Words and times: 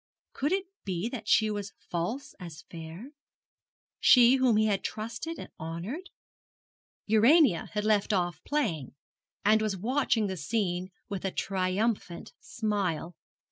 Could 0.33 0.51
it 0.51 0.65
be 0.83 1.09
that 1.09 1.27
she 1.27 1.51
was 1.51 1.73
false 1.77 2.33
as 2.39 2.63
fair 2.71 3.11
she 3.99 4.37
whom 4.37 4.57
he 4.57 4.65
had 4.65 4.79
so 4.83 4.93
trusted 4.93 5.37
and 5.37 5.49
honoured? 5.59 6.09
Urania 7.05 7.69
had 7.73 7.85
left 7.85 8.11
off 8.11 8.43
playing, 8.43 8.95
and 9.45 9.61
was 9.61 9.77
watching 9.77 10.25
the 10.25 10.37
scene 10.37 10.89
with 11.07 11.23
a 11.23 11.29
triumphant 11.29 12.33
smile. 12.39 13.15